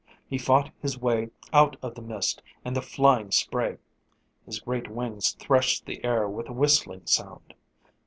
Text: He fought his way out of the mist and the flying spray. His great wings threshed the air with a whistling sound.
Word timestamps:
He 0.27 0.39
fought 0.39 0.71
his 0.81 0.97
way 0.99 1.29
out 1.53 1.77
of 1.83 1.93
the 1.93 2.01
mist 2.01 2.41
and 2.65 2.75
the 2.75 2.81
flying 2.81 3.29
spray. 3.29 3.77
His 4.47 4.59
great 4.59 4.89
wings 4.89 5.33
threshed 5.33 5.85
the 5.85 6.03
air 6.03 6.27
with 6.27 6.49
a 6.49 6.53
whistling 6.53 7.05
sound. 7.05 7.53